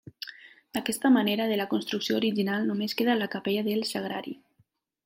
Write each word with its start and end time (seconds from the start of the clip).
D'aquesta 0.77 1.11
manera 1.17 1.47
de 1.51 1.59
la 1.61 1.67
construcció 1.75 2.17
original 2.23 2.67
només 2.71 2.99
queda 3.03 3.21
la 3.21 3.33
Capella 3.37 3.71
del 3.71 3.87
Sagrari. 3.93 4.37